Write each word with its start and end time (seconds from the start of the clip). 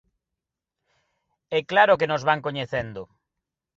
E 1.57 1.59
claro 1.71 1.97
que 1.99 2.09
nos 2.11 2.25
van 2.27 2.43
coñecendo. 2.47 3.01